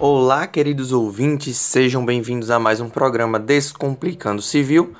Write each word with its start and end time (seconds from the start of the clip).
Olá, 0.00 0.46
queridos 0.46 0.92
ouvintes, 0.92 1.56
sejam 1.56 2.06
bem-vindos 2.06 2.52
a 2.52 2.58
mais 2.60 2.80
um 2.80 2.88
programa 2.88 3.36
Descomplicando 3.36 4.40
Civil. 4.40 4.94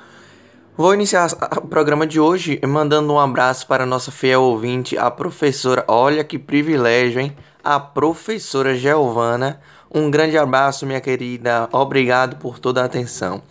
Vou 0.75 0.93
iniciar 0.93 1.29
o 1.55 1.67
programa 1.67 2.05
de 2.05 2.19
hoje 2.19 2.59
mandando 2.67 3.13
um 3.13 3.17
abraço 3.17 3.65
para 3.65 3.85
nossa 3.85 4.11
fiel 4.11 4.41
ouvinte, 4.41 4.97
a 4.97 5.09
professora. 5.09 5.85
Olha 5.87 6.21
que 6.21 6.37
privilégio, 6.37 7.21
hein? 7.21 7.33
A 7.63 7.79
professora 7.79 8.75
Giovana. 8.75 9.61
Um 9.89 10.11
grande 10.11 10.37
abraço, 10.37 10.85
minha 10.85 10.99
querida. 10.99 11.69
Obrigado 11.71 12.35
por 12.35 12.59
toda 12.59 12.81
a 12.81 12.85
atenção. 12.85 13.41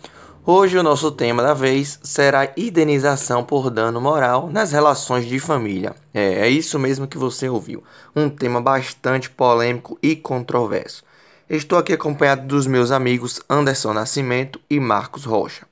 Hoje 0.45 0.77
o 0.77 0.83
nosso 0.83 1.11
tema 1.11 1.41
da 1.41 1.55
vez 1.55 1.99
será 2.03 2.51
indenização 2.55 3.43
por 3.43 3.71
dano 3.71 3.99
moral 3.99 4.51
nas 4.51 4.71
relações 4.71 5.25
de 5.25 5.39
família. 5.39 5.95
É, 6.13 6.45
é 6.45 6.47
isso 6.47 6.77
mesmo 6.77 7.07
que 7.07 7.17
você 7.17 7.49
ouviu. 7.49 7.83
Um 8.15 8.29
tema 8.29 8.61
bastante 8.61 9.31
polêmico 9.31 9.97
e 9.99 10.15
controverso. 10.15 11.08
Estou 11.49 11.79
aqui 11.79 11.93
acompanhado 11.93 12.45
dos 12.45 12.67
meus 12.67 12.91
amigos 12.91 13.41
Anderson 13.49 13.91
Nascimento 13.91 14.61
e 14.69 14.79
Marcos 14.79 15.25
Rocha. 15.25 15.65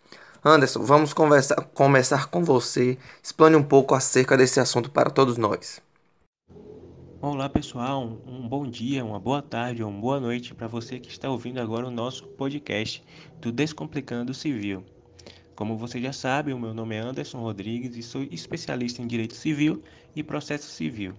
Anderson, 0.44 0.82
vamos 0.82 1.14
conversar, 1.14 1.56
começar 1.66 2.32
com 2.32 2.44
você. 2.44 2.98
Explane 3.22 3.56
um 3.56 3.62
pouco 3.62 3.94
acerca 3.94 4.36
desse 4.36 4.60
assunto 4.60 4.90
para 4.90 5.12
todos 5.12 5.38
nós. 5.38 5.80
Olá 7.22 7.48
pessoal, 7.48 8.20
um 8.26 8.48
bom 8.48 8.66
dia, 8.68 9.06
uma 9.06 9.20
boa 9.20 9.40
tarde 9.40 9.84
ou 9.84 9.92
uma 9.92 10.02
boa 10.02 10.20
noite 10.20 10.56
para 10.56 10.66
você 10.66 11.00
que 11.00 11.12
está 11.12 11.30
ouvindo 11.30 11.60
agora 11.60 11.86
o 11.86 11.92
nosso 11.92 12.26
podcast 12.26 13.04
do 13.40 13.52
Descomplicando 13.52 14.34
Civil. 14.34 14.84
Como 15.56 15.78
você 15.78 16.02
já 16.02 16.12
sabe, 16.12 16.54
o 16.54 16.60
meu 16.60 16.74
nome 16.74 16.96
é 16.96 17.00
Anderson 17.02 17.38
Rodrigues 17.38 17.96
e 17.96 18.02
sou 18.02 18.24
especialista 18.24 19.04
em 19.04 19.08
Direito 19.08 19.36
Civil 19.36 19.84
e 20.16 20.24
Processo 20.24 20.72
Civil. 20.72 21.14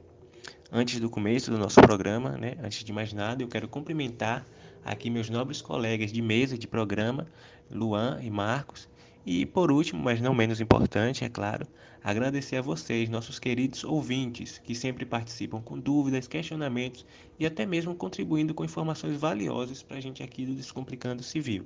Antes 0.70 1.00
do 1.00 1.08
começo 1.08 1.50
do 1.50 1.56
nosso 1.56 1.80
programa, 1.80 2.36
né, 2.36 2.54
antes 2.62 2.84
de 2.84 2.92
mais 2.92 3.10
nada, 3.14 3.42
eu 3.42 3.48
quero 3.48 3.66
cumprimentar 3.66 4.46
aqui 4.84 5.08
meus 5.08 5.30
nobres 5.30 5.62
colegas 5.62 6.12
de 6.12 6.20
mesa 6.20 6.58
de 6.58 6.68
programa, 6.68 7.26
Luan 7.70 8.20
e 8.22 8.30
Marcos. 8.30 8.86
E 9.24 9.46
por 9.46 9.72
último, 9.72 10.02
mas 10.02 10.20
não 10.20 10.34
menos 10.34 10.60
importante, 10.60 11.24
é 11.24 11.28
claro, 11.30 11.66
agradecer 12.04 12.56
a 12.56 12.62
vocês, 12.62 13.08
nossos 13.08 13.38
queridos 13.38 13.82
ouvintes, 13.82 14.58
que 14.58 14.74
sempre 14.74 15.06
participam 15.06 15.62
com 15.62 15.78
dúvidas, 15.78 16.28
questionamentos 16.28 17.06
e 17.38 17.46
até 17.46 17.64
mesmo 17.64 17.94
contribuindo 17.94 18.52
com 18.52 18.62
informações 18.62 19.18
valiosas 19.18 19.82
para 19.82 19.96
a 19.96 20.00
gente 20.02 20.22
aqui 20.22 20.44
do 20.44 20.54
Descomplicando 20.54 21.22
Civil. 21.22 21.64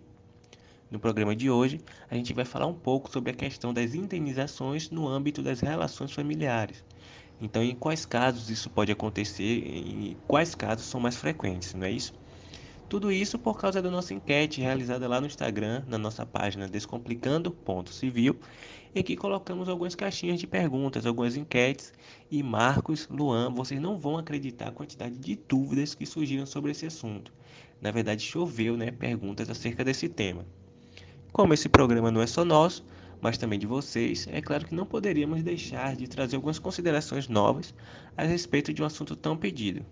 No 0.88 1.00
programa 1.00 1.34
de 1.34 1.50
hoje, 1.50 1.80
a 2.08 2.14
gente 2.14 2.32
vai 2.32 2.44
falar 2.44 2.66
um 2.66 2.74
pouco 2.74 3.10
sobre 3.10 3.32
a 3.32 3.34
questão 3.34 3.74
das 3.74 3.96
indenizações 3.96 4.90
no 4.90 5.08
âmbito 5.08 5.42
das 5.42 5.58
relações 5.58 6.12
familiares. 6.12 6.84
Então, 7.42 7.60
em 7.60 7.74
quais 7.74 8.06
casos 8.06 8.48
isso 8.48 8.70
pode 8.70 8.92
acontecer 8.92 9.42
e 9.42 10.16
quais 10.28 10.54
casos 10.54 10.86
são 10.86 11.00
mais 11.00 11.16
frequentes, 11.16 11.74
não 11.74 11.84
é 11.84 11.90
isso? 11.90 12.12
Tudo 12.88 13.10
isso 13.10 13.36
por 13.36 13.58
causa 13.58 13.82
da 13.82 13.90
nossa 13.90 14.14
enquete 14.14 14.60
realizada 14.60 15.08
lá 15.08 15.20
no 15.20 15.26
Instagram, 15.26 15.82
na 15.88 15.98
nossa 15.98 16.24
página 16.24 16.68
Descomplicando.civil, 16.68 18.38
em 18.94 19.02
que 19.02 19.16
colocamos 19.16 19.68
algumas 19.68 19.96
caixinhas 19.96 20.38
de 20.38 20.46
perguntas, 20.46 21.04
algumas 21.04 21.36
enquetes. 21.36 21.92
E 22.30 22.44
Marcos, 22.44 23.08
Luan, 23.08 23.50
vocês 23.50 23.80
não 23.80 23.98
vão 23.98 24.18
acreditar 24.18 24.68
a 24.68 24.72
quantidade 24.72 25.18
de 25.18 25.34
dúvidas 25.34 25.96
que 25.96 26.06
surgiram 26.06 26.46
sobre 26.46 26.70
esse 26.70 26.86
assunto. 26.86 27.32
Na 27.80 27.90
verdade, 27.90 28.22
choveu 28.22 28.76
né, 28.76 28.92
perguntas 28.92 29.50
acerca 29.50 29.82
desse 29.82 30.08
tema. 30.08 30.46
Como 31.32 31.54
esse 31.54 31.68
programa 31.68 32.12
não 32.12 32.22
é 32.22 32.26
só 32.28 32.44
nosso, 32.44 32.86
mas 33.22 33.38
também 33.38 33.56
de 33.56 33.68
vocês, 33.68 34.26
é 34.26 34.42
claro 34.42 34.66
que 34.66 34.74
não 34.74 34.84
poderíamos 34.84 35.44
deixar 35.44 35.94
de 35.94 36.08
trazer 36.08 36.34
algumas 36.34 36.58
considerações 36.58 37.28
novas 37.28 37.72
a 38.16 38.24
respeito 38.24 38.74
de 38.74 38.82
um 38.82 38.84
assunto 38.84 39.14
tão 39.14 39.36
pedido. 39.36 39.86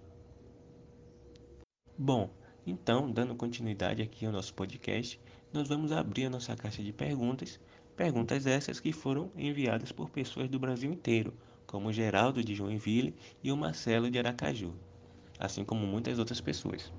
Bom, 1.96 2.28
então, 2.66 3.08
dando 3.08 3.36
continuidade 3.36 4.02
aqui 4.02 4.26
ao 4.26 4.32
nosso 4.32 4.52
podcast, 4.52 5.20
nós 5.52 5.68
vamos 5.68 5.92
abrir 5.92 6.24
a 6.24 6.30
nossa 6.30 6.56
caixa 6.56 6.82
de 6.82 6.92
perguntas, 6.92 7.60
perguntas 7.94 8.46
essas 8.46 8.80
que 8.80 8.90
foram 8.92 9.30
enviadas 9.36 9.92
por 9.92 10.10
pessoas 10.10 10.48
do 10.48 10.58
Brasil 10.58 10.90
inteiro, 10.92 11.32
como 11.68 11.92
Geraldo 11.92 12.42
de 12.42 12.56
Joinville 12.56 13.14
e 13.44 13.52
o 13.52 13.56
Marcelo 13.56 14.10
de 14.10 14.18
Aracaju, 14.18 14.74
assim 15.38 15.64
como 15.64 15.86
muitas 15.86 16.18
outras 16.18 16.40
pessoas. 16.40 16.92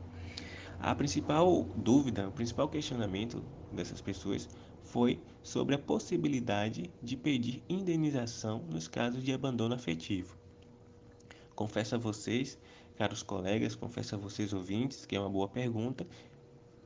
A 0.80 0.96
principal 0.96 1.64
dúvida, 1.75 2.30
o 2.30 2.31
principal 2.31 2.70
questionamento 2.70 3.44
dessas 3.70 4.00
pessoas 4.00 4.47
foi 4.84 5.19
sobre 5.42 5.75
a 5.75 5.80
possibilidade 5.80 6.92
de 7.02 7.16
pedir 7.16 7.64
indenização 7.68 8.59
nos 8.69 8.88
casos 8.88 9.24
de 9.24 9.34
abandono 9.34 9.75
afetivo. 9.75 10.36
Confesso 11.56 11.96
a 11.96 11.97
vocês, 11.97 12.58
caros 12.96 13.24
colegas, 13.24 13.75
confesso 13.75 14.16
a 14.16 14.18
vocês 14.18 14.53
ouvintes, 14.53 15.06
que 15.06 15.16
é 15.16 15.20
uma 15.20 15.30
boa 15.30 15.47
pergunta, 15.47 16.06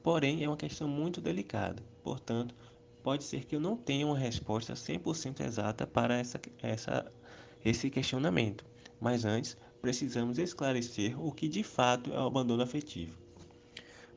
porém 0.04 0.44
é 0.44 0.48
uma 0.48 0.58
questão 0.58 0.88
muito 0.88 1.20
delicada. 1.20 1.84
Portanto, 2.04 2.56
pode 3.04 3.24
ser 3.24 3.46
que 3.46 3.56
eu 3.56 3.60
não 3.60 3.76
tenha 3.76 4.06
uma 4.06 4.18
resposta 4.18 4.74
100% 4.74 5.42
exata 5.42 5.86
para 5.86 6.18
essa, 6.18 6.40
essa, 6.62 7.12
esse 7.64 7.90
questionamento. 7.90 8.66
Mas 9.00 9.26
antes, 9.26 9.58
precisamos 9.82 10.38
esclarecer 10.38 11.20
o 11.20 11.32
que 11.32 11.48
de 11.48 11.64
fato 11.64 12.12
é 12.14 12.18
o 12.18 12.26
abandono 12.28 12.64
afetivo. 12.64 13.25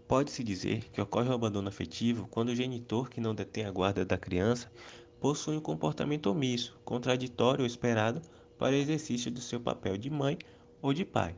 Pode-se 0.09 0.43
dizer 0.43 0.91
que 0.91 1.03
ocorre 1.03 1.29
o 1.29 1.35
abandono 1.35 1.69
afetivo 1.69 2.27
quando 2.29 2.49
o 2.49 2.57
genitor 2.57 3.11
que 3.11 3.21
não 3.21 3.35
detém 3.35 3.67
a 3.67 3.71
guarda 3.71 4.07
da 4.07 4.17
criança 4.17 4.73
possui 5.21 5.59
um 5.59 5.61
comportamento 5.61 6.29
omisso, 6.31 6.81
contraditório 6.83 7.61
ou 7.61 7.67
esperado 7.67 8.23
para 8.59 8.75
o 8.75 8.79
exercício 8.79 9.31
do 9.31 9.43
seu 9.43 9.61
papel 9.61 9.99
de 9.99 10.09
mãe 10.09 10.39
ou 10.81 10.95
de 10.95 11.05
pai. 11.05 11.37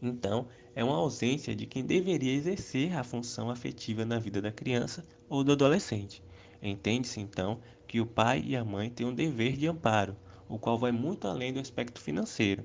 Então, 0.00 0.46
é 0.76 0.84
uma 0.84 0.94
ausência 0.94 1.52
de 1.52 1.66
quem 1.66 1.84
deveria 1.84 2.32
exercer 2.32 2.96
a 2.96 3.02
função 3.02 3.50
afetiva 3.50 4.04
na 4.04 4.20
vida 4.20 4.40
da 4.40 4.52
criança 4.52 5.04
ou 5.28 5.42
do 5.42 5.50
adolescente. 5.50 6.22
Entende-se 6.62 7.18
então 7.18 7.58
que 7.88 8.00
o 8.00 8.06
pai 8.06 8.44
e 8.46 8.54
a 8.54 8.64
mãe 8.64 8.88
têm 8.88 9.08
um 9.08 9.12
dever 9.12 9.56
de 9.56 9.66
amparo, 9.66 10.16
o 10.48 10.56
qual 10.56 10.78
vai 10.78 10.92
muito 10.92 11.26
além 11.26 11.52
do 11.52 11.58
aspecto 11.58 12.00
financeiro, 12.00 12.64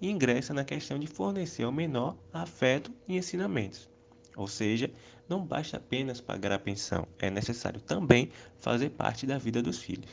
e 0.00 0.10
ingressa 0.10 0.52
na 0.52 0.64
questão 0.64 0.98
de 0.98 1.06
fornecer 1.06 1.62
ao 1.62 1.70
menor 1.70 2.16
afeto 2.32 2.90
e 3.06 3.16
ensinamentos. 3.16 3.93
Ou 4.36 4.48
seja, 4.48 4.90
não 5.28 5.44
basta 5.44 5.76
apenas 5.76 6.20
pagar 6.20 6.52
a 6.52 6.58
pensão, 6.58 7.06
é 7.18 7.30
necessário 7.30 7.80
também 7.80 8.30
fazer 8.58 8.90
parte 8.90 9.26
da 9.26 9.38
vida 9.38 9.62
dos 9.62 9.78
filhos. 9.78 10.10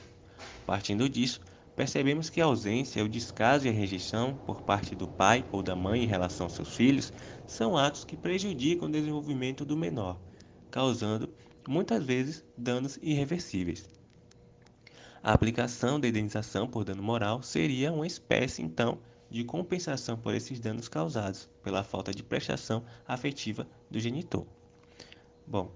Partindo 0.65 1.09
disso, 1.09 1.41
percebemos 1.75 2.29
que 2.29 2.39
a 2.39 2.45
ausência, 2.45 3.03
o 3.03 3.09
descaso 3.09 3.65
e 3.65 3.69
a 3.69 3.73
rejeição 3.73 4.39
por 4.45 4.61
parte 4.61 4.95
do 4.95 5.07
pai 5.07 5.45
ou 5.51 5.63
da 5.63 5.75
mãe 5.75 6.03
em 6.03 6.07
relação 6.07 6.45
aos 6.45 6.53
seus 6.53 6.75
filhos 6.75 7.11
são 7.45 7.77
atos 7.77 8.03
que 8.03 8.15
prejudicam 8.15 8.87
o 8.87 8.91
desenvolvimento 8.91 9.65
do 9.65 9.75
menor, 9.75 10.19
causando 10.69 11.33
muitas 11.67 12.03
vezes 12.03 12.43
danos 12.57 12.97
irreversíveis. 13.01 13.89
A 15.23 15.33
aplicação 15.33 15.99
da 15.99 16.07
indenização 16.07 16.67
por 16.67 16.83
dano 16.83 17.03
moral 17.03 17.43
seria 17.43 17.91
uma 17.91 18.07
espécie, 18.07 18.63
então, 18.63 18.99
de 19.29 19.43
compensação 19.43 20.17
por 20.17 20.33
esses 20.33 20.59
danos 20.59 20.87
causados 20.87 21.47
pela 21.63 21.83
falta 21.83 22.11
de 22.11 22.23
prestação 22.23 22.83
afetiva 23.07 23.67
do 23.91 23.99
genitor. 23.99 24.45
Bom, 25.45 25.69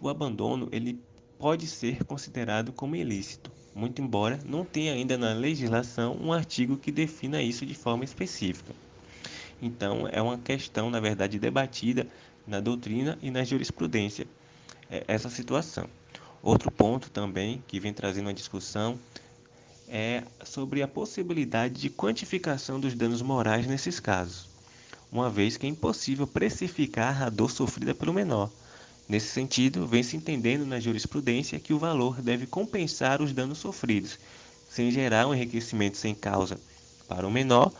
o 0.00 0.08
abandono 0.08 0.68
ele 0.72 1.00
pode 1.38 1.66
ser 1.66 2.04
considerado 2.04 2.72
como 2.72 2.96
ilícito, 2.96 3.50
muito 3.74 4.02
embora 4.02 4.38
não 4.44 4.64
tenha 4.64 4.92
ainda 4.92 5.16
na 5.16 5.32
legislação 5.32 6.16
um 6.20 6.32
artigo 6.32 6.76
que 6.76 6.92
defina 6.92 7.40
isso 7.40 7.64
de 7.64 7.74
forma 7.74 8.04
específica. 8.04 8.74
Então, 9.60 10.08
é 10.10 10.20
uma 10.20 10.36
questão, 10.38 10.90
na 10.90 10.98
verdade, 10.98 11.38
debatida 11.38 12.06
na 12.46 12.58
doutrina 12.58 13.16
e 13.22 13.30
na 13.30 13.44
jurisprudência 13.44 14.26
é, 14.90 15.04
essa 15.06 15.30
situação. 15.30 15.88
Outro 16.42 16.70
ponto 16.70 17.08
também 17.10 17.62
que 17.68 17.78
vem 17.78 17.94
trazendo 17.94 18.26
uma 18.26 18.34
discussão 18.34 18.98
é 19.88 20.24
sobre 20.44 20.82
a 20.82 20.88
possibilidade 20.88 21.80
de 21.80 21.90
quantificação 21.90 22.80
dos 22.80 22.94
danos 22.94 23.22
morais 23.22 23.66
nesses 23.66 24.00
casos, 24.00 24.48
uma 25.12 25.28
vez 25.28 25.58
que 25.58 25.66
é 25.66 25.68
impossível 25.68 26.26
precificar 26.26 27.22
a 27.22 27.28
dor 27.28 27.50
sofrida 27.50 27.94
pelo 27.94 28.14
menor. 28.14 28.50
Nesse 29.06 29.28
sentido, 29.28 29.86
vem 29.86 30.02
se 30.02 30.16
entendendo 30.16 30.64
na 30.64 30.80
jurisprudência 30.80 31.60
que 31.60 31.74
o 31.74 31.78
valor 31.78 32.22
deve 32.22 32.46
compensar 32.46 33.20
os 33.20 33.34
danos 33.34 33.58
sofridos, 33.58 34.18
sem 34.66 34.90
gerar 34.90 35.26
um 35.26 35.34
enriquecimento 35.34 35.98
sem 35.98 36.14
causa 36.14 36.58
para 37.06 37.28
o 37.28 37.30
menor 37.30 37.74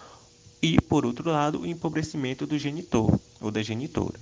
e, 0.63 0.79
por 0.79 1.07
outro 1.07 1.31
lado, 1.31 1.63
o 1.63 1.67
empobrecimento 1.67 2.47
do 2.47 2.59
genitor 2.59 3.19
ou 3.41 3.51
da 3.51 3.63
genitora. 3.63 4.21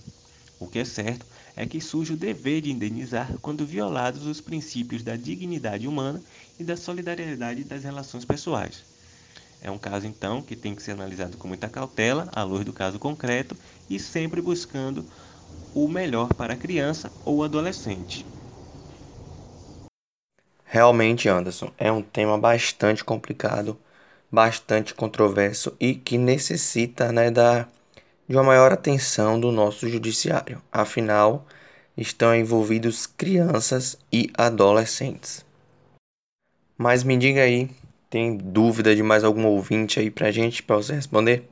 O 0.59 0.69
que 0.69 0.79
é 0.79 0.85
certo 0.85 1.27
é 1.57 1.67
que 1.67 1.81
surge 1.81 2.12
o 2.12 2.17
dever 2.17 2.61
de 2.61 2.71
indenizar 2.71 3.39
quando 3.41 3.67
violados 3.67 4.25
os 4.25 4.41
princípios 4.41 5.03
da 5.03 5.17
dignidade 5.17 5.89
humana 5.89 6.23
e 6.59 6.65
da 6.65 6.77
solidariedade 6.77 7.65
das 7.65 7.83
relações 7.83 8.25
pessoais. 8.25 8.87
É 9.62 9.71
um 9.71 9.79
caso, 9.79 10.07
então, 10.07 10.41
que 10.43 10.57
tem 10.57 10.75
que 10.75 10.83
ser 10.83 10.93
analisado 10.93 11.37
com 11.37 11.47
muita 11.47 11.69
cautela, 11.69 12.29
à 12.33 12.43
luz 12.43 12.65
do 12.65 12.73
caso 12.73 12.99
concreto, 12.99 13.57
e 13.89 13.99
sempre 13.99 14.41
buscando 14.41 15.05
o 15.75 15.87
melhor 15.87 16.33
para 16.35 16.55
a 16.55 16.57
criança 16.57 17.11
ou 17.25 17.45
adolescente. 17.45 18.25
Realmente, 20.65 21.29
Anderson, 21.29 21.73
é 21.77 21.91
um 21.91 22.01
tema 22.01 22.39
bastante 22.39 23.05
complicado, 23.05 23.77
bastante 24.31 24.95
controverso 24.95 25.77
e 25.81 25.95
que 25.95 26.17
necessita 26.17 27.12
né, 27.12 27.31
da 27.31 27.67
de 28.29 28.37
uma 28.37 28.45
maior 28.45 28.73
atenção 28.73 29.41
do 29.41 29.51
nosso 29.51 29.89
judiciário. 29.89 30.62
Afinal, 30.71 31.45
estão 31.97 32.33
envolvidos 32.33 33.05
crianças 33.05 33.99
e 34.12 34.31
adolescentes. 34.35 35.45
Mas 36.79 37.03
me 37.03 37.17
diga 37.17 37.43
aí, 37.43 37.69
tem 38.11 38.37
dúvida 38.37 38.95
de 38.95 39.05
mais 39.05 39.23
algum 39.23 39.47
ouvinte 39.47 40.01
aí 40.01 40.11
pra 40.11 40.33
gente 40.33 40.65
para 40.65 40.77
você 40.77 40.93
responder? 40.93 41.49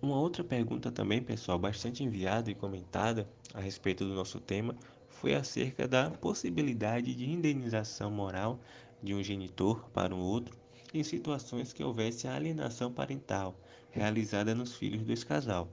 Uma 0.00 0.20
outra 0.20 0.44
pergunta 0.44 0.92
também, 0.92 1.20
pessoal, 1.20 1.58
bastante 1.58 2.04
enviada 2.04 2.48
e 2.50 2.54
comentada 2.54 3.28
a 3.52 3.60
respeito 3.60 4.04
do 4.04 4.14
nosso 4.14 4.38
tema 4.38 4.76
foi 5.08 5.34
acerca 5.34 5.88
da 5.88 6.10
possibilidade 6.10 7.14
de 7.14 7.28
indenização 7.28 8.10
moral 8.10 8.60
de 9.02 9.14
um 9.14 9.22
genitor 9.22 9.84
para 9.92 10.14
um 10.14 10.20
outro 10.20 10.54
em 10.92 11.02
situações 11.02 11.72
que 11.72 11.82
houvesse 11.82 12.28
alienação 12.28 12.92
parental 12.92 13.56
realizada 13.90 14.54
nos 14.54 14.76
filhos 14.76 15.02
desse 15.02 15.26
casal. 15.26 15.68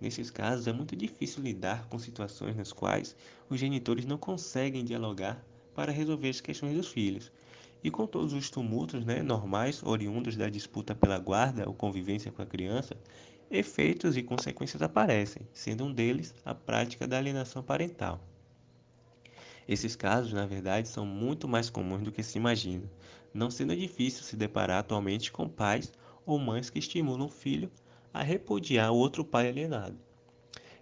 Nesses 0.00 0.30
casos, 0.30 0.66
é 0.66 0.72
muito 0.72 0.96
difícil 0.96 1.42
lidar 1.42 1.86
com 1.88 1.98
situações 1.98 2.56
nas 2.56 2.72
quais 2.72 3.14
os 3.50 3.60
genitores 3.60 4.06
não 4.06 4.16
conseguem 4.16 4.84
dialogar 4.84 5.44
para 5.74 5.92
resolver 5.92 6.28
as 6.28 6.40
questões 6.40 6.76
dos 6.76 6.88
filhos. 6.88 7.30
E 7.82 7.90
com 7.90 8.06
todos 8.06 8.32
os 8.32 8.48
tumultos 8.48 9.04
né, 9.04 9.22
normais 9.22 9.82
oriundos 9.82 10.36
da 10.36 10.48
disputa 10.48 10.94
pela 10.94 11.18
guarda 11.18 11.68
ou 11.68 11.74
convivência 11.74 12.30
com 12.30 12.40
a 12.40 12.46
criança, 12.46 12.96
efeitos 13.50 14.16
e 14.16 14.22
consequências 14.22 14.80
aparecem, 14.82 15.46
sendo 15.52 15.84
um 15.84 15.92
deles 15.92 16.34
a 16.44 16.54
prática 16.54 17.06
da 17.06 17.18
alienação 17.18 17.62
parental. 17.62 18.20
Esses 19.68 19.94
casos, 19.94 20.32
na 20.32 20.46
verdade, 20.46 20.88
são 20.88 21.06
muito 21.06 21.46
mais 21.46 21.70
comuns 21.70 22.02
do 22.02 22.12
que 22.12 22.22
se 22.22 22.38
imagina, 22.38 22.90
não 23.32 23.50
sendo 23.50 23.76
difícil 23.76 24.22
se 24.22 24.36
deparar 24.36 24.78
atualmente 24.78 25.30
com 25.30 25.48
pais 25.48 25.92
ou 26.26 26.38
mães 26.38 26.70
que 26.70 26.78
estimulam 26.78 27.26
o 27.26 27.30
filho 27.30 27.70
a 28.12 28.22
repudiar 28.22 28.92
o 28.92 28.96
outro 28.96 29.24
pai 29.24 29.48
alienado. 29.48 29.98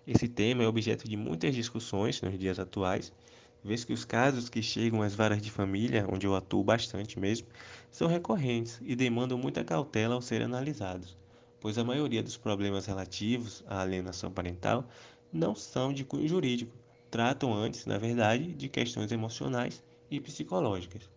Esse 0.07 0.29
tema 0.29 0.63
é 0.63 0.67
objeto 0.67 1.09
de 1.09 1.17
muitas 1.17 1.55
discussões 1.55 2.21
nos 2.23 2.39
dias 2.39 2.59
atuais, 2.59 3.13
vez 3.63 3.85
que 3.85 3.93
os 3.93 4.05
casos 4.05 4.49
que 4.49 4.63
chegam 4.63 5.03
às 5.03 5.15
varas 5.15 5.41
de 5.41 5.51
família, 5.51 6.07
onde 6.11 6.27
eu 6.27 6.35
atuo 6.35 6.65
bastante 6.65 7.19
mesmo, 7.19 7.49
são 7.91 8.09
recorrentes 8.09 8.81
e 8.83 8.95
demandam 8.97 9.39
muita 9.39 9.65
cautela 9.65 10.15
ao 10.15 10.23
serem 10.23 10.47
analisados 10.47 11.21
pois 11.61 11.77
a 11.77 11.85
maioria 11.85 12.23
dos 12.23 12.37
problemas 12.37 12.87
relativos 12.87 13.63
à 13.69 13.83
alienação 13.83 14.33
parental 14.33 14.89
não 15.33 15.55
são 15.55 15.93
de 15.93 16.05
cunho 16.05 16.27
jurídico, 16.27 16.75
tratam 17.11 17.53
antes, 17.53 17.87
na 17.87 17.99
verdade, 17.99 18.53
de 18.55 18.69
questões 18.69 19.13
emocionais 19.13 19.83
e 20.11 20.19
psicológicas. 20.19 21.09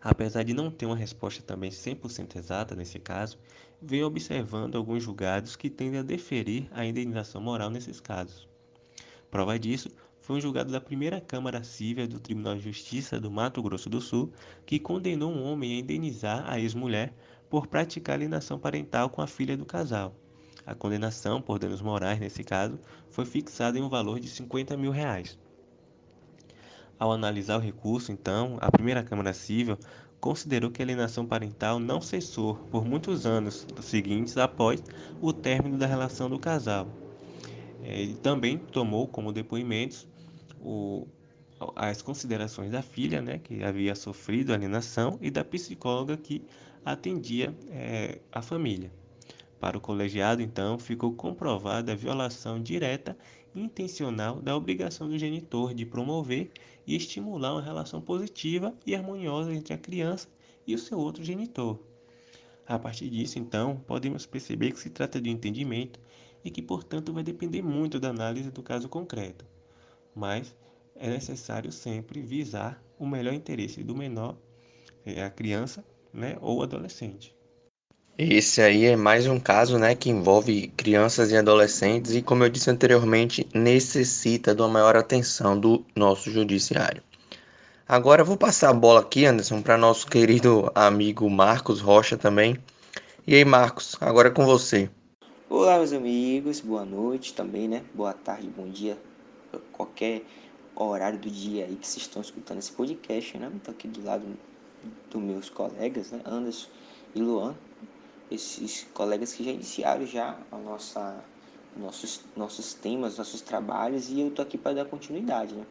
Apesar 0.00 0.42
de 0.42 0.52
não 0.52 0.70
ter 0.70 0.84
uma 0.84 0.96
resposta 0.96 1.42
também 1.42 1.70
100% 1.70 2.36
exata 2.36 2.76
nesse 2.76 2.98
caso, 2.98 3.38
venho 3.80 4.06
observando 4.06 4.76
alguns 4.76 5.02
julgados 5.02 5.56
que 5.56 5.70
tendem 5.70 6.00
a 6.00 6.02
deferir 6.02 6.68
a 6.70 6.84
indenização 6.84 7.40
moral 7.40 7.70
nesses 7.70 8.00
casos. 8.00 8.46
Prova 9.30 9.58
disso 9.58 9.90
foi 10.24 10.36
um 10.36 10.40
julgado 10.40 10.72
da 10.72 10.80
primeira 10.80 11.20
Câmara 11.20 11.62
Civil 11.62 12.08
do 12.08 12.18
Tribunal 12.18 12.56
de 12.56 12.62
Justiça 12.62 13.20
do 13.20 13.30
Mato 13.30 13.62
Grosso 13.62 13.90
do 13.90 14.00
Sul 14.00 14.32
que 14.64 14.78
condenou 14.78 15.30
um 15.30 15.44
homem 15.44 15.76
a 15.76 15.80
indenizar 15.80 16.50
a 16.50 16.58
ex-mulher 16.58 17.12
por 17.50 17.66
praticar 17.66 18.14
alienação 18.14 18.58
parental 18.58 19.10
com 19.10 19.20
a 19.20 19.26
filha 19.26 19.54
do 19.54 19.66
casal. 19.66 20.14
A 20.64 20.74
condenação 20.74 21.42
por 21.42 21.58
danos 21.58 21.82
morais, 21.82 22.18
nesse 22.18 22.42
caso, 22.42 22.80
foi 23.10 23.26
fixada 23.26 23.78
em 23.78 23.82
um 23.82 23.88
valor 23.90 24.18
de 24.18 24.26
50 24.28 24.78
mil 24.78 24.90
reais. 24.90 25.38
Ao 26.98 27.12
analisar 27.12 27.58
o 27.58 27.60
recurso, 27.60 28.10
então, 28.10 28.56
a 28.62 28.72
primeira 28.72 29.02
Câmara 29.02 29.34
Civil 29.34 29.76
considerou 30.22 30.70
que 30.70 30.80
a 30.80 30.86
alienação 30.86 31.26
parental 31.26 31.78
não 31.78 32.00
cessou 32.00 32.54
por 32.70 32.82
muitos 32.82 33.26
anos 33.26 33.66
seguintes 33.82 34.38
após 34.38 34.82
o 35.20 35.34
término 35.34 35.76
da 35.76 35.86
relação 35.86 36.30
do 36.30 36.38
casal. 36.38 36.88
Ele 37.82 38.14
também 38.14 38.56
tomou 38.56 39.06
como 39.06 39.30
depoimentos 39.30 40.08
o, 40.64 41.06
as 41.76 42.02
considerações 42.02 42.70
da 42.70 42.82
filha, 42.82 43.20
né, 43.20 43.38
que 43.38 43.62
havia 43.62 43.94
sofrido 43.94 44.52
alienação, 44.52 45.18
e 45.20 45.30
da 45.30 45.44
psicóloga 45.44 46.16
que 46.16 46.42
atendia 46.84 47.54
é, 47.70 48.18
a 48.32 48.42
família. 48.42 48.90
Para 49.60 49.78
o 49.78 49.80
colegiado, 49.80 50.42
então, 50.42 50.78
ficou 50.78 51.12
comprovada 51.14 51.92
a 51.92 51.96
violação 51.96 52.62
direta 52.62 53.16
e 53.54 53.60
intencional 53.60 54.40
da 54.40 54.56
obrigação 54.56 55.08
do 55.08 55.18
genitor 55.18 55.72
de 55.72 55.86
promover 55.86 56.50
e 56.86 56.94
estimular 56.94 57.52
uma 57.52 57.62
relação 57.62 58.00
positiva 58.00 58.74
e 58.86 58.94
harmoniosa 58.94 59.54
entre 59.54 59.72
a 59.72 59.78
criança 59.78 60.28
e 60.66 60.74
o 60.74 60.78
seu 60.78 60.98
outro 60.98 61.24
genitor. 61.24 61.78
A 62.66 62.78
partir 62.78 63.08
disso, 63.08 63.38
então, 63.38 63.76
podemos 63.86 64.26
perceber 64.26 64.72
que 64.72 64.80
se 64.80 64.90
trata 64.90 65.20
de 65.20 65.28
um 65.28 65.32
entendimento 65.32 66.00
e 66.44 66.50
que, 66.50 66.60
portanto, 66.60 67.12
vai 67.12 67.22
depender 67.22 67.62
muito 67.62 68.00
da 68.00 68.10
análise 68.10 68.50
do 68.50 68.62
caso 68.62 68.88
concreto. 68.88 69.46
Mas 70.14 70.54
é 70.96 71.08
necessário 71.08 71.72
sempre 71.72 72.20
visar 72.20 72.82
o 72.98 73.06
melhor 73.06 73.34
interesse 73.34 73.82
do 73.82 73.96
menor, 73.96 74.36
é, 75.04 75.22
a 75.22 75.30
criança, 75.30 75.84
né, 76.12 76.36
ou 76.40 76.62
adolescente. 76.62 77.34
Esse 78.16 78.62
aí 78.62 78.84
é 78.84 78.94
mais 78.94 79.26
um 79.26 79.40
caso, 79.40 79.76
né, 79.76 79.94
que 79.96 80.08
envolve 80.08 80.68
crianças 80.76 81.32
e 81.32 81.36
adolescentes 81.36 82.14
e, 82.14 82.22
como 82.22 82.44
eu 82.44 82.48
disse 82.48 82.70
anteriormente, 82.70 83.48
necessita 83.52 84.54
de 84.54 84.62
uma 84.62 84.68
maior 84.68 84.94
atenção 84.94 85.58
do 85.58 85.84
nosso 85.96 86.30
judiciário. 86.30 87.02
Agora 87.88 88.22
eu 88.22 88.26
vou 88.26 88.36
passar 88.36 88.70
a 88.70 88.72
bola 88.72 89.00
aqui, 89.00 89.26
Anderson, 89.26 89.60
para 89.60 89.76
nosso 89.76 90.06
querido 90.06 90.70
amigo 90.74 91.28
Marcos 91.28 91.80
Rocha 91.80 92.16
também. 92.16 92.56
E 93.26 93.34
aí, 93.34 93.44
Marcos, 93.44 93.96
agora 94.00 94.28
é 94.28 94.30
com 94.30 94.46
você. 94.46 94.88
Olá, 95.50 95.76
meus 95.76 95.92
amigos, 95.92 96.60
boa 96.60 96.84
noite 96.84 97.34
também, 97.34 97.68
né? 97.68 97.82
Boa 97.92 98.12
tarde, 98.12 98.48
bom 98.48 98.68
dia, 98.68 98.96
qualquer 99.72 100.22
horário 100.76 101.18
do 101.18 101.30
dia 101.30 101.64
aí 101.64 101.76
que 101.76 101.86
vocês 101.86 102.02
estão 102.02 102.20
escutando 102.20 102.58
esse 102.58 102.72
podcast, 102.72 103.38
né? 103.38 103.50
Estou 103.56 103.72
aqui 103.72 103.88
do 103.88 104.04
lado 104.04 104.26
dos 105.10 105.22
meus 105.22 105.48
colegas, 105.48 106.10
né, 106.10 106.20
Anderson 106.24 106.68
e 107.14 107.20
Luan, 107.20 107.54
esses 108.30 108.86
colegas 108.92 109.32
que 109.32 109.44
já 109.44 109.52
iniciaram 109.52 110.04
já 110.06 110.36
a 110.50 110.56
nossa 110.58 111.24
nossos 111.76 112.20
nossos 112.36 112.74
temas, 112.74 113.18
nossos 113.18 113.40
trabalhos 113.40 114.08
e 114.08 114.20
eu 114.20 114.30
tô 114.30 114.42
aqui 114.42 114.56
para 114.56 114.74
dar 114.74 114.84
continuidade, 114.84 115.54
né? 115.54 115.64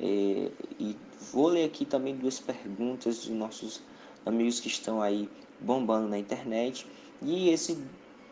É, 0.00 0.50
e 0.80 0.96
vou 1.32 1.48
ler 1.48 1.64
aqui 1.64 1.84
também 1.84 2.16
duas 2.16 2.40
perguntas 2.40 3.18
dos 3.18 3.28
nossos 3.28 3.80
amigos 4.26 4.58
que 4.58 4.66
estão 4.66 5.00
aí 5.00 5.28
bombando 5.60 6.08
na 6.08 6.18
internet 6.18 6.86
e 7.22 7.48
esse 7.50 7.78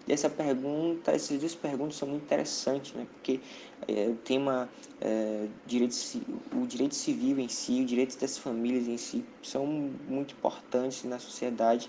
essa 0.08 0.28
pergunta, 0.28 1.12
essas 1.12 1.38
duas 1.38 1.54
perguntas 1.54 1.96
são 1.96 2.08
muito 2.08 2.24
interessantes, 2.24 2.92
né? 2.92 3.06
Porque 3.12 3.40
é, 3.86 4.08
o 4.08 4.16
tema 4.16 4.68
é, 5.00 5.46
direito, 5.66 5.94
o 6.54 6.66
direito 6.66 6.94
civil 6.94 7.38
em 7.38 7.48
si, 7.48 7.80
o 7.82 7.84
direito 7.84 8.18
das 8.18 8.38
famílias 8.38 8.88
em 8.88 8.96
si, 8.96 9.24
são 9.42 9.66
muito 9.66 10.34
importantes 10.34 11.04
na 11.04 11.18
sociedade 11.18 11.88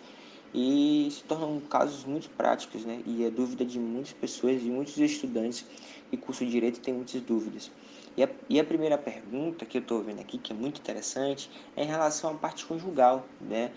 e 0.54 1.08
se 1.12 1.24
tornam 1.24 1.60
casos 1.62 2.06
muito 2.06 2.30
práticos, 2.30 2.86
né? 2.86 3.02
E 3.06 3.26
a 3.26 3.30
dúvida 3.30 3.66
de 3.66 3.80
muitas 3.80 4.14
pessoas, 4.14 4.62
de 4.62 4.70
muitos 4.70 4.98
estudantes 4.98 5.66
que 6.12 6.18
cursam 6.18 6.48
direito 6.48 6.80
têm 6.80 6.94
muitas 6.94 7.20
dúvidas. 7.22 7.72
E 8.16 8.24
a, 8.24 8.30
e 8.48 8.60
a 8.60 8.64
primeira 8.64 8.98
pergunta 8.98 9.66
que 9.66 9.80
eu 9.80 9.82
estou 9.82 10.04
vendo 10.04 10.22
aqui, 10.22 10.38
que 10.38 10.54
é 10.54 10.56
muito 10.56 10.80
interessante, 10.80 11.50
é 11.76 11.84
em 11.84 11.88
relação 11.88 12.30
à 12.30 12.34
parte 12.36 12.66
conjugal, 12.66 13.26
né? 13.42 13.72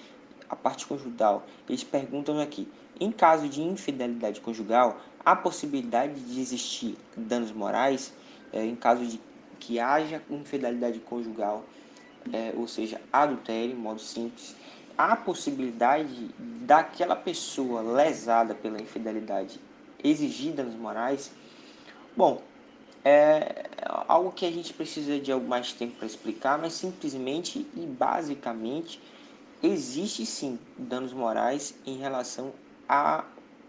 A 0.49 0.57
parte 0.57 0.87
conjugal. 0.87 1.47
Eles 1.69 1.83
perguntam 1.85 2.39
aqui: 2.41 2.69
em 3.01 3.11
caso 3.11 3.49
de 3.49 3.61
infidelidade 3.61 4.41
conjugal, 4.41 5.01
há 5.25 5.35
possibilidade 5.35 6.21
de 6.21 6.41
existir 6.41 6.97
danos 7.17 7.53
morais 7.53 8.13
é, 8.53 8.65
em 8.65 8.77
caso 8.77 9.05
de 9.05 9.21
que 9.59 9.79
haja 9.79 10.23
infidelidade 10.31 10.99
conjugal, 11.01 11.65
é, 12.33 12.53
ou 12.57 12.67
seja, 12.67 13.01
adultério, 13.13 13.77
modo 13.77 14.01
simples. 14.01 14.55
Há 14.97 15.15
possibilidade 15.15 16.31
daquela 16.39 17.15
pessoa 17.15 17.83
lesada 17.83 18.55
pela 18.55 18.81
infidelidade 18.81 19.61
exigir 20.03 20.53
danos 20.53 20.75
morais? 20.75 21.33
Bom, 22.17 22.43
é 23.05 23.67
algo 24.09 24.33
que 24.33 24.47
a 24.47 24.51
gente 24.51 24.73
precisa 24.73 25.19
de 25.21 25.35
mais 25.35 25.73
tempo 25.73 25.97
para 25.97 26.07
explicar, 26.07 26.59
mas 26.59 26.73
simplesmente 26.73 27.67
e 27.77 27.81
basicamente 27.81 29.01
existe 29.63 30.25
sim 30.27 30.59
danos 30.77 31.13
morais 31.13 31.75
em 31.87 31.99
relação 31.99 32.53
a 32.89 33.25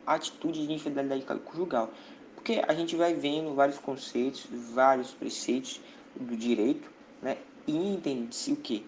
atitude 0.06 0.66
de 0.66 0.74
infidelidade 0.74 1.24
conjugal. 1.44 1.92
Porque 2.36 2.62
a 2.66 2.74
gente 2.74 2.96
vai 2.96 3.14
vendo 3.14 3.54
vários 3.54 3.78
conceitos, 3.78 4.48
vários 4.74 5.12
preceitos 5.12 5.82
do 6.16 6.36
direito, 6.36 6.90
né? 7.22 7.38
E 7.66 7.76
entende-se 7.76 8.54
o 8.54 8.56
que? 8.56 8.86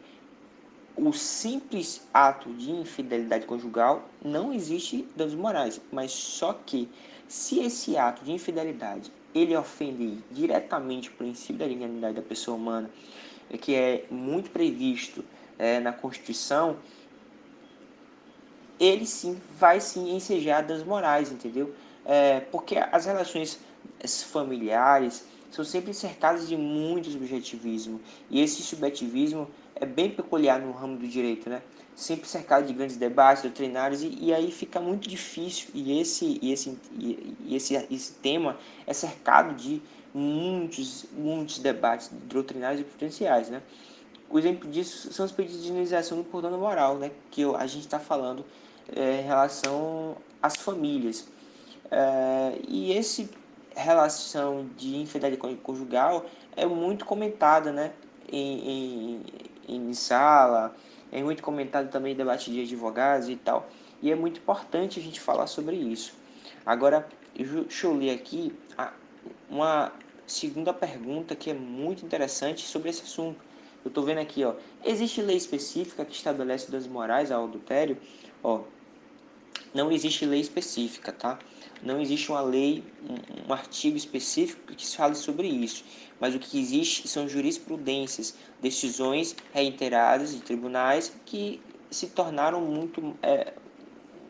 O 0.96 1.12
simples 1.14 2.08
ato 2.14 2.54
de 2.54 2.72
infidelidade 2.72 3.46
conjugal 3.46 4.08
não 4.24 4.54
existe 4.54 5.08
danos 5.16 5.36
morais, 5.36 5.82
mas 5.92 6.12
só 6.12 6.54
que 6.54 6.90
se 7.28 7.60
esse 7.60 7.98
ato 7.98 8.24
de 8.24 8.32
infidelidade 8.32 9.12
ele 9.34 9.56
ofende 9.56 10.18
diretamente 10.32 11.10
o 11.10 11.14
princípio 11.14 11.58
da 11.58 11.68
dignidade 11.68 12.16
da 12.16 12.22
pessoa 12.22 12.58
humana, 12.58 12.90
que 13.62 13.76
é 13.76 14.06
muito 14.10 14.50
previsto 14.52 15.24
é, 15.60 15.80
na 15.80 15.94
Constituição, 15.94 16.78
ele 18.80 19.06
sim 19.06 19.40
vai 19.60 19.80
sim 19.80 20.16
ensejar 20.16 20.62
danos 20.64 20.84
morais, 20.84 21.32
entendeu? 21.32 21.76
é, 22.10 22.40
porque 22.40 22.76
as 22.76 23.06
relações 23.06 23.60
familiares 24.32 25.24
são 25.52 25.64
sempre 25.64 25.94
cercadas 25.94 26.48
de 26.48 26.58
muito 26.58 27.12
subjetivismo. 27.12 28.02
E 28.32 28.42
esse 28.42 28.64
subjetivismo 28.64 29.48
é 29.76 29.86
bem 29.86 30.10
peculiar 30.10 30.60
no 30.60 30.72
ramo 30.72 30.98
do 30.98 31.08
direito, 31.08 31.50
né? 31.52 31.62
Sempre 31.96 32.28
cercado 32.28 32.66
de 32.66 32.74
grandes 32.74 32.98
debates 32.98 33.44
doutrinários 33.44 34.02
e, 34.02 34.18
e 34.20 34.34
aí 34.34 34.52
fica 34.52 34.80
muito 34.80 35.08
difícil. 35.08 35.70
E 35.74 36.00
esse, 36.00 36.40
e 36.42 36.52
esse, 36.52 36.78
e 36.98 37.56
esse, 37.56 37.76
esse 37.92 38.14
tema 38.14 38.58
é 38.88 38.94
cercado 38.94 39.54
de 39.54 39.80
muitos, 40.12 41.06
muitos 41.14 41.60
debates 41.60 42.10
doutrinários 42.24 42.82
e 42.82 42.84
potenciais, 42.84 43.50
né? 43.50 43.62
O 44.30 44.38
exemplo 44.38 44.70
disso 44.70 45.12
são 45.12 45.26
os 45.26 45.32
pedidos 45.32 45.64
de 45.64 45.72
indenização 45.72 46.24
por 46.24 46.42
dano 46.42 46.58
moral, 46.58 46.98
né? 46.98 47.12
Que 47.32 47.44
a 47.44 47.66
gente 47.66 47.86
está 47.86 48.00
falando 48.00 48.46
é, 48.96 49.22
em 49.22 49.24
relação 49.24 50.16
às 50.42 50.56
famílias. 50.56 51.28
É, 51.90 52.60
e 52.68 52.94
esse 52.94 53.30
relação 53.76 54.70
de 54.78 54.98
infidelidade 54.98 55.58
conjugal 55.58 56.26
é 56.56 56.66
muito 56.66 57.06
comentada, 57.06 57.72
né? 57.72 57.94
Em, 58.32 59.24
em, 59.68 59.86
em 59.90 59.94
sala, 59.94 60.76
é 61.12 61.24
muito 61.24 61.42
comentado 61.42 61.90
também 61.90 62.14
em 62.14 62.16
debate 62.16 62.52
de 62.52 62.62
advogados 62.62 63.30
e 63.30 63.36
tal. 63.36 63.68
E 64.02 64.12
é 64.12 64.16
muito 64.16 64.40
importante 64.40 65.00
a 65.00 65.04
gente 65.04 65.20
falar 65.20 65.48
sobre 65.48 65.76
isso. 65.76 66.14
Agora, 66.66 67.08
deixa 67.36 67.88
eu 67.88 67.94
ler 67.94 68.12
aqui 68.12 68.54
uma 69.50 69.92
segunda 70.28 70.74
pergunta 70.74 71.36
que 71.36 71.50
é 71.50 71.54
muito 71.54 72.06
interessante 72.06 72.68
sobre 72.68 72.90
esse 72.90 73.02
assunto. 73.02 73.49
Eu 73.84 73.90
estou 73.90 74.04
vendo 74.04 74.20
aqui, 74.20 74.44
ó, 74.44 74.56
existe 74.84 75.22
lei 75.22 75.38
específica 75.38 76.04
que 76.04 76.14
estabelece 76.14 76.70
danos 76.70 76.88
morais 76.88 77.32
ao 77.32 77.46
adultério? 77.46 77.98
Ó, 78.44 78.62
não 79.74 79.92
existe 79.92 80.26
lei 80.26 80.42
específica, 80.42 81.12
tá? 81.12 81.40
Não 81.82 82.02
existe 82.02 82.30
uma 82.30 82.42
lei, 82.42 82.84
um, 83.02 83.50
um 83.50 83.54
artigo 83.54 83.96
específico 83.96 84.74
que 84.74 84.86
fale 84.96 85.16
sobre 85.16 85.48
isso. 85.48 85.86
Mas 86.20 86.36
o 86.36 86.40
que 86.40 86.60
existe 86.60 87.08
são 87.08 87.28
jurisprudências, 87.28 88.36
decisões 88.62 89.36
reiteradas 89.54 90.34
de 90.34 90.42
tribunais 90.42 91.14
que 91.26 91.62
se 91.90 92.08
tornaram 92.08 92.62
muito 92.62 93.16
é, 93.24 93.54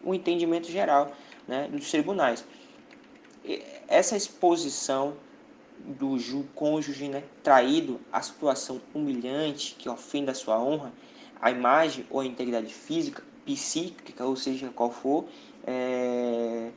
um 0.03 0.13
entendimento 0.13 0.69
geral 0.69 1.11
né, 1.47 1.67
dos 1.67 1.89
tribunais. 1.89 2.45
Essa 3.87 4.15
exposição 4.15 5.15
do 5.85 6.17
cônjuge 6.53 7.07
né, 7.07 7.23
traído 7.43 7.99
à 8.11 8.21
situação 8.21 8.81
humilhante 8.93 9.75
que 9.77 9.89
ofende 9.89 10.29
a 10.29 10.33
sua 10.33 10.61
honra, 10.61 10.91
a 11.41 11.49
imagem 11.49 12.05
ou 12.09 12.19
a 12.19 12.25
integridade 12.25 12.73
física, 12.73 13.23
psíquica, 13.45 14.25
ou 14.25 14.35
seja, 14.35 14.69
qual 14.75 14.91
for, 14.91 15.25
é, 15.65 16.69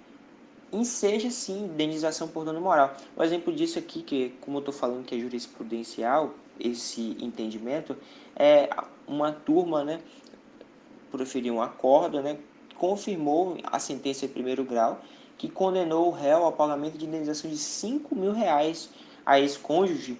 enseja 0.73 1.31
sim 1.31 1.65
indenização 1.65 2.29
por 2.29 2.45
dano 2.45 2.61
moral. 2.61 2.97
O 3.17 3.23
exemplo 3.23 3.53
disso 3.53 3.79
aqui, 3.79 4.03
que 4.03 4.35
como 4.41 4.59
eu 4.59 4.61
estou 4.61 4.75
falando 4.75 5.05
que 5.05 5.15
é 5.15 5.19
jurisprudencial, 5.19 6.35
esse 6.59 7.17
entendimento, 7.21 7.97
é 8.37 8.71
uma 9.07 9.33
turma, 9.33 9.85
né, 9.85 10.01
proferiu 11.11 11.55
um 11.55 11.63
acordo, 11.63 12.23
né, 12.23 12.39
confirmou 12.77 13.59
a 13.65 13.79
sentença 13.79 14.27
de 14.27 14.33
primeiro 14.33 14.65
grau 14.65 15.01
que 15.39 15.49
condenou 15.49 16.09
o 16.09 16.11
réu 16.11 16.45
ao 16.45 16.53
pagamento 16.53 16.97
de 16.97 17.07
indenização 17.07 17.51
de 17.51 17.59
5 17.59 18.15
mil 18.15 18.33
reais 18.33 18.91
a 19.25 19.39
ex-cônjuge 19.41 20.19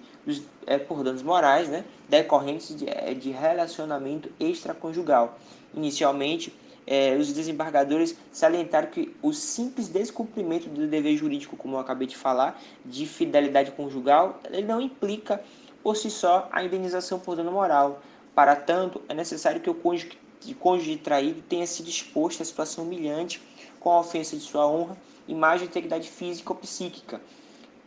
é, 0.65 0.77
por 0.77 1.03
danos 1.03 1.21
morais 1.21 1.69
né, 1.69 1.83
decorrentes 2.07 2.75
de, 2.75 2.89
é, 2.89 3.13
de 3.13 3.31
relacionamento 3.31 4.31
extraconjugal. 4.39 5.37
Inicialmente, 5.73 6.53
é, 6.85 7.15
os 7.15 7.31
desembargadores 7.31 8.15
salientaram 8.31 8.89
que 8.89 9.15
o 9.21 9.33
simples 9.33 9.87
descumprimento 9.87 10.69
do 10.69 10.87
dever 10.87 11.15
jurídico, 11.15 11.55
como 11.55 11.75
eu 11.75 11.79
acabei 11.79 12.07
de 12.07 12.17
falar, 12.17 12.61
de 12.85 13.05
fidelidade 13.05 13.71
conjugal, 13.71 14.39
ele 14.51 14.67
não 14.67 14.81
implica 14.81 15.41
por 15.81 15.97
si 15.97 16.09
só 16.09 16.47
a 16.51 16.63
indenização 16.63 17.19
por 17.19 17.35
dano 17.35 17.51
moral. 17.51 18.01
Para 18.35 18.55
tanto, 18.55 19.01
é 19.07 19.13
necessário 19.13 19.61
que 19.61 19.69
o 19.69 19.73
cônjuge, 19.73 20.17
cônjuge 20.59 20.97
traído 20.97 21.41
tenha 21.41 21.67
se 21.67 21.83
disposto 21.83 22.41
à 22.41 22.45
situação 22.45 22.83
humilhante 22.83 23.41
com 23.83 23.91
a 23.91 23.99
ofensa 23.99 24.35
de 24.35 24.41
sua 24.41 24.65
honra, 24.65 24.95
imagem 25.27 25.67
integridade 25.67 26.09
física 26.09 26.53
ou 26.53 26.57
psíquica. 26.57 27.21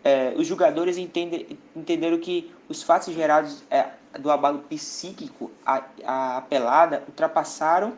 É, 0.04 0.34
os 0.36 0.46
julgadores 0.46 0.98
entende, 0.98 1.58
entenderam 1.74 2.18
que 2.18 2.52
os 2.68 2.82
fatos 2.82 3.12
gerados 3.14 3.64
é, 3.70 3.88
do 4.20 4.30
abalo 4.30 4.60
psíquico 4.60 5.50
a, 5.64 5.82
a 6.04 6.36
apelada 6.36 7.02
ultrapassaram 7.08 7.94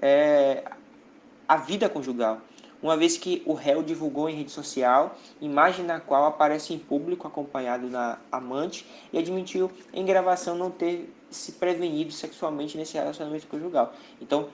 é, 0.00 0.62
a 1.48 1.56
vida 1.56 1.88
conjugal, 1.88 2.40
uma 2.80 2.96
vez 2.96 3.16
que 3.16 3.42
o 3.44 3.54
réu 3.54 3.82
divulgou 3.82 4.28
em 4.28 4.36
rede 4.36 4.52
social 4.52 5.16
imagem 5.40 5.84
na 5.84 5.98
qual 5.98 6.26
aparece 6.26 6.72
em 6.72 6.78
público 6.78 7.26
acompanhado 7.26 7.88
da 7.88 8.18
amante 8.30 8.86
e 9.12 9.18
admitiu 9.18 9.70
em 9.92 10.04
gravação 10.04 10.56
não 10.56 10.70
ter 10.70 11.12
se 11.28 11.52
prevenido 11.52 12.12
sexualmente 12.12 12.76
nesse 12.76 12.94
relacionamento 12.94 13.46
conjugal. 13.48 13.92
Então, 14.20 14.48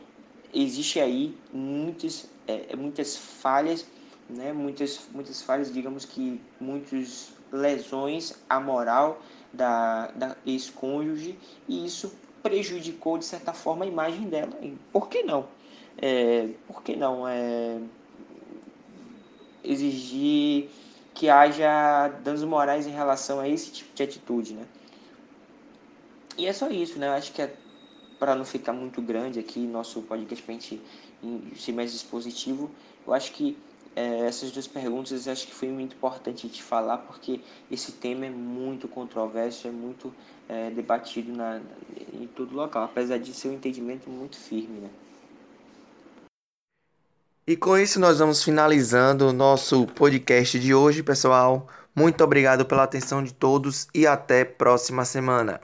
existe 0.54 1.00
aí 1.00 1.36
muitas, 1.52 2.30
é, 2.46 2.76
muitas 2.76 3.16
falhas, 3.16 3.86
né? 4.28 4.52
muitas, 4.52 5.00
muitas 5.12 5.42
falhas, 5.42 5.72
digamos 5.72 6.04
que 6.04 6.40
muitas 6.60 7.32
lesões 7.52 8.34
à 8.48 8.58
moral 8.58 9.22
da, 9.52 10.08
da 10.08 10.36
ex-cônjuge 10.44 11.38
e 11.68 11.86
isso 11.86 12.12
prejudicou 12.42 13.16
de 13.16 13.24
certa 13.24 13.52
forma 13.52 13.84
a 13.84 13.88
imagem 13.88 14.28
dela. 14.28 14.52
Por 14.92 15.08
que 15.08 15.22
não? 15.22 15.46
É, 15.96 16.50
por 16.66 16.82
que 16.82 16.96
não 16.96 17.26
é, 17.26 17.78
exigir 19.62 20.68
que 21.14 21.30
haja 21.30 22.08
danos 22.22 22.42
morais 22.42 22.86
em 22.86 22.90
relação 22.90 23.40
a 23.40 23.48
esse 23.48 23.70
tipo 23.70 23.94
de 23.94 24.02
atitude, 24.02 24.54
né? 24.54 24.66
E 26.36 26.46
é 26.46 26.52
só 26.52 26.68
isso, 26.68 26.98
né? 26.98 27.08
Acho 27.10 27.32
que 27.32 27.40
é 27.40 27.54
para 28.18 28.34
não 28.34 28.44
ficar 28.44 28.72
muito 28.72 29.00
grande 29.00 29.38
aqui 29.38 29.60
nosso 29.60 30.02
podcast 30.02 30.42
para 30.42 30.54
a 30.54 30.58
gente 30.58 30.82
ser 31.56 31.72
mais 31.72 31.92
dispositivo, 31.92 32.70
eu 33.06 33.12
acho 33.12 33.32
que 33.32 33.56
é, 33.96 34.26
essas 34.26 34.50
duas 34.50 34.66
perguntas 34.66 35.28
acho 35.28 35.46
que 35.46 35.54
foi 35.54 35.68
muito 35.68 35.94
importante 35.94 36.48
de 36.48 36.62
falar 36.62 36.98
porque 36.98 37.40
esse 37.70 37.92
tema 37.92 38.26
é 38.26 38.30
muito 38.30 38.88
controverso, 38.88 39.68
é 39.68 39.70
muito 39.70 40.12
é, 40.48 40.70
debatido 40.70 41.32
na, 41.32 41.60
em 42.12 42.26
todo 42.26 42.54
local, 42.54 42.84
apesar 42.84 43.18
de 43.18 43.32
ser 43.32 43.48
um 43.48 43.52
entendimento 43.52 44.10
muito 44.10 44.36
firme. 44.36 44.80
Né? 44.80 44.90
E 47.46 47.56
com 47.56 47.78
isso 47.78 48.00
nós 48.00 48.18
vamos 48.18 48.42
finalizando 48.42 49.28
o 49.28 49.32
nosso 49.32 49.86
podcast 49.86 50.58
de 50.58 50.74
hoje, 50.74 51.02
pessoal. 51.02 51.68
Muito 51.94 52.24
obrigado 52.24 52.64
pela 52.64 52.82
atenção 52.82 53.22
de 53.22 53.32
todos 53.32 53.86
e 53.94 54.06
até 54.06 54.44
próxima 54.44 55.04
semana. 55.04 55.60